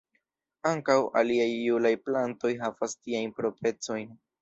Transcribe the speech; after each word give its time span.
Ankaŭ 0.69 0.95
aliaj 1.21 1.47
julaj 1.51 1.93
plantoj 2.09 2.57
havas 2.65 3.01
tiajn 3.07 3.41
proprecojn. 3.41 4.15